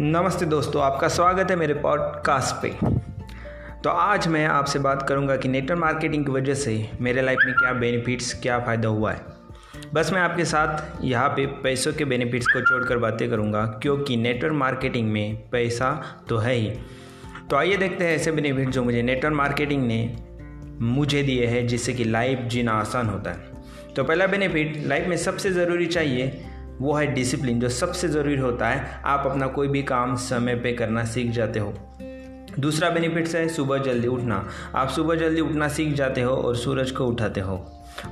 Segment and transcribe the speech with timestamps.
[0.00, 2.68] नमस्ते दोस्तों, आपका स्वागत है मेरे पॉडकास्ट पे।
[3.82, 7.54] तो आज मैं आपसे बात करूँगा कि नेटवर्क मार्केटिंग की वजह से मेरे लाइफ में
[7.54, 9.20] क्या बेनिफिट्स क्या फ़ायदा हुआ है।
[9.94, 14.52] बस मैं आपके साथ यहाँ पे पैसों के बेनिफिट्स को छोड़कर बातें करूँगा, क्योंकि नेटवर्क
[14.52, 15.90] मार्केटिंग में पैसा
[16.28, 16.70] तो है ही।
[17.50, 20.16] तो आइए देखते हैं ऐसे बेनिफिट जो मुझे नेटवर्क मार्केटिंग ने
[20.80, 25.16] मुझे दिए हैं, जिससे कि लाइफ जीना आसान होता है। तो पहला बेनिफिट लाइफ में
[25.16, 26.44] सबसे ज़रूरी चाहिए
[26.80, 30.72] वो है डिसिप्लिन जो सबसे ज़रूरी होता है, आप अपना कोई भी काम समय पे
[30.72, 31.74] करना सीख जाते हो।
[32.58, 36.90] दूसरा बेनिफिट्स है सुबह जल्दी उठना। आप सुबह जल्दी उठना सीख जाते हो और सूरज
[36.90, 37.56] को उठाते हो।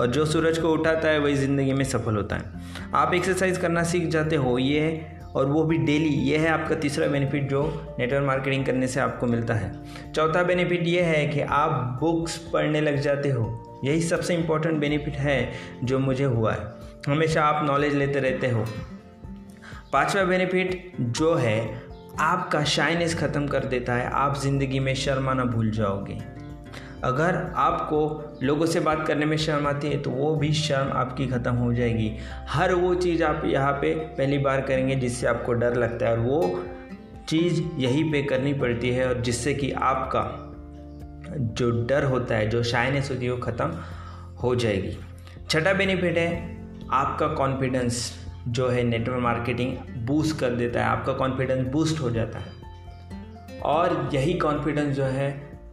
[0.00, 2.52] और जो सूरज को उठाता है, वही ज़िंदगी में सफल होता है।
[2.94, 5.06] आप एक्सरसाइज करना सीख जाते हो, ये
[5.36, 7.62] और वो भी डेली ये है आपका तीसरा बेनिफिट जो
[7.98, 9.72] नेटवर्क मार्केटिंग करने से आपको मिलता है।
[10.12, 15.16] चौथा बेनिफिट ये है कि आप बुक्स पढ़ने लग जाते हो। यही सबसे इम्पोर्टेंट बेनिफिट
[15.16, 15.52] है
[15.84, 18.64] जो मुझे हुआ है। हमेशा आप नॉलेज लेते रहते हो।
[19.92, 21.82] पांचवा बेनिफिट जो है,
[22.20, 26.18] आपका शाइनेस ख़त्म कर देता है। आप ज़िंदगी में शर्माना भूल जाओगे।
[27.04, 31.26] अगर आपको लोगों से बात करने में शर्म आती है तो वो भी शर्म आपकी
[31.26, 32.12] ख़त्म हो जाएगी।
[32.48, 36.18] हर वो चीज़ आप यहाँ पे पहली बार करेंगे जिससे आपको डर लगता है, और
[36.18, 36.62] वो
[37.28, 40.24] चीज़ यहीं पे करनी पड़ती है, और जिससे कि आपका
[41.30, 43.82] जो डर होता है, जो शाइनेस होती है, वो ख़त्म
[44.42, 44.96] हो जाएगी।
[45.50, 46.59] छठा बेनिफिट है
[46.92, 48.12] आपका कॉन्फिडेंस
[48.48, 52.58] जो है नेटवर्क मार्केटिंग बूस्ट कर देता है, आपका कॉन्फिडेंस बूस्ट हो जाता है।
[53.62, 55.28] और यही कॉन्फिडेंस जो है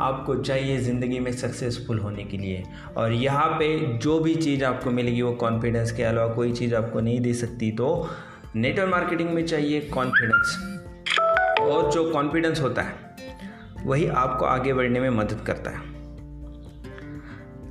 [0.00, 2.62] आपको चाहिए ज़िंदगी में सक्सेसफुल होने के लिए।
[2.96, 7.00] और यहाँ पे जो भी चीज़ आपको मिलेगी, वो कॉन्फिडेंस के अलावा कोई चीज़ आपको
[7.00, 8.08] नहीं दे सकती तो
[8.56, 10.58] नेटवर्क मार्केटिंग में चाहिए कॉन्फिडेंस
[11.60, 12.94] और जो कॉन्फिडेंस होता है,
[13.84, 15.99] वही आपको आगे बढ़ने में मदद करता है।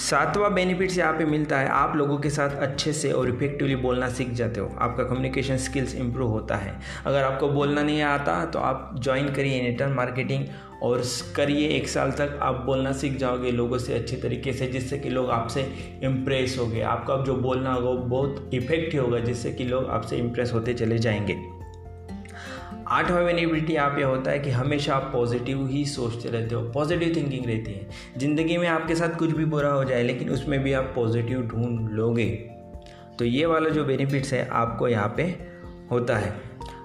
[0.00, 4.08] सातवां बेनिफिट्स यहाँ पे मिलता है, आप लोगों के साथ अच्छे से और इफेक्टिवली बोलना
[4.08, 6.72] सीख जाते हो। आपका कम्युनिकेशन स्किल्स इंप्रूव होता है।
[7.06, 10.46] अगर आपको बोलना नहीं आता तो आप ज्वाइन करिए नेटवर्क मार्केटिंग
[10.82, 11.02] और
[11.36, 15.08] करिए एक साल तक आप बोलना सीख जाओगे लोगों से अच्छे तरीके से, जिससे कि
[15.08, 15.68] लोग आपसे
[16.02, 20.16] इम्प्रेस हो गए आपका जो बोलना होगा, वो बहुत इफ़ेक्टिव होगा, जिससे कि लोग आपसे
[20.16, 21.59] इम्प्रेस होते चले जाएँगे।
[22.90, 27.14] आठवां बेनिफिट यहाँ पे होता है कि हमेशा आप पॉजिटिव ही सोचते रहते हो, पॉजिटिव
[27.16, 30.72] थिंकिंग रहती है। ज़िंदगी में आपके साथ कुछ भी बुरा हो जाए, लेकिन उसमें भी
[30.72, 32.26] आप पॉजिटिव ढूंढ लोगे।
[33.18, 35.22] तो ये वाला जो बेनिफिट्स है आपको यहाँ पे
[35.90, 36.34] होता है।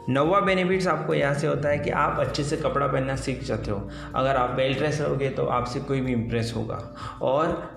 [0.10, 3.72] नौवा बेनिफिट्स आपको यहाँ से होता है कि आप अच्छे से कपड़ा पहनना सीख जाते
[3.72, 6.80] हो। अगर आप वेल ड्रेस रहोगे तो आपसे कोई भी इम्प्रेस होगा।
[7.22, 7.74] और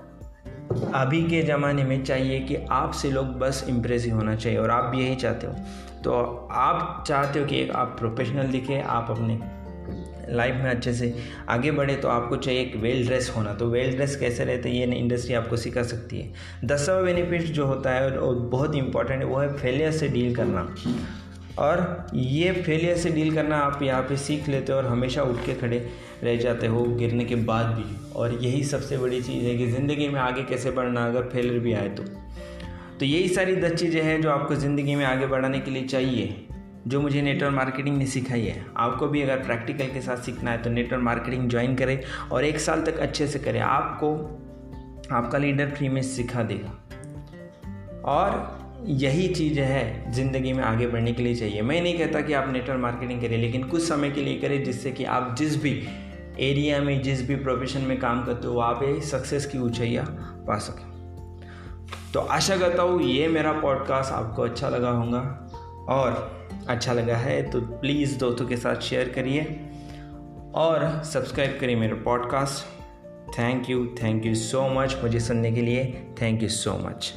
[0.94, 4.84] अभी के ज़माने में चाहिए कि आपसे लोग बस इम्प्रेस ही होना चाहिए और आप
[4.84, 5.54] भी यही चाहते हो।
[6.04, 6.12] तो
[6.52, 9.38] आप चाहते हो कि एक आप प्रोफेशनल दिखे, आप अपने
[10.30, 11.14] लाइफ में अच्छे से
[11.48, 14.76] आगे बढ़े तो आपको चाहिए एक वेल ड्रेस होना। तो वेल ड्रेस कैसे रहते हैं?
[14.76, 16.32] ये इंडस्ट्री आपको सिखा सकती है।
[16.64, 20.74] दसवा बेनिफिट जो होता है, और बहुत इंपॉर्टेंट है, वो है फेलियर से डील करना।
[21.58, 25.44] और ये फेलियर से डील करना आप यहाँ पे सीख लेते हो और हमेशा उठ
[25.46, 25.78] के खड़े
[26.24, 30.08] रह जाते हो गिरने के बाद भी। और यही सबसे बड़ी चीज़ है कि ज़िंदगी
[30.08, 32.04] में आगे कैसे बढ़ना, अगर फेलियर भी आए तो।
[33.00, 36.46] तो यही सारी दस चीज़ें हैं जो आपको ज़िंदगी में आगे बढ़ाने के लिए चाहिए,
[36.86, 40.62] जो मुझे नेटवर्क मार्केटिंग ने सिखाई है। आपको भी अगर प्रैक्टिकल के साथ सीखना है
[40.62, 42.00] तो नेटवर्क मार्केटिंग ज्वाइन करें
[42.32, 44.14] और एक साल तक अच्छे से करें। आपको
[45.12, 46.72] आपका लीडर फ्री में सिखा देगा।
[48.06, 52.32] और यही चीज़ है ज़िंदगी में आगे बढ़ने के लिए चाहिए। मैं नहीं कहता कि
[52.32, 55.82] आप नेटवर्क मार्केटिंग करें, लेकिन कुछ समय के लिए करें जिससे कि आप जिस भी
[56.40, 60.06] एरिया में, जिस भी प्रोफेशन में काम करते हो वहाँ पे सक्सेस की ऊँचाइयाँ
[60.46, 60.97] पा सकें।
[62.14, 65.18] तो आशा करता हूँ ये मेरा पॉडकास्ट आपको अच्छा लगा होगा।
[65.88, 66.38] और
[66.68, 69.42] अच्छा लगा है तो प्लीज़ दोस्तों के साथ शेयर करिए।
[70.54, 72.78] और सब्सक्राइब करिए मेरा podcast
[73.38, 75.84] thank you thank you so much मुझे सुनने के लिए।
[76.22, 77.12] Thank you so much